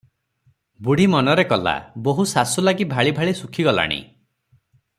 ବୁଢ଼ୀ 0.85 1.05
ମନରେ 1.15 1.45
କଲା, 1.51 1.73
ବୋହୂ 2.07 2.25
ଶାଶୁ 2.31 2.65
ଲାଗି 2.65 2.89
ଭାଳି 2.95 3.13
ଭାଳି 3.19 3.35
ଶୁଖି 3.41 3.67
ଗଲାଣି। 3.69 4.01